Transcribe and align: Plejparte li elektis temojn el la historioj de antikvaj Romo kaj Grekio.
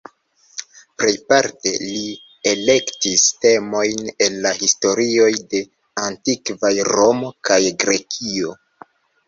Plejparte 1.01 1.73
li 1.81 1.99
elektis 2.53 3.27
temojn 3.45 4.09
el 4.29 4.39
la 4.47 4.55
historioj 4.63 5.29
de 5.53 5.63
antikvaj 6.09 6.75
Romo 6.93 7.33
kaj 7.51 7.63
Grekio. 7.85 8.61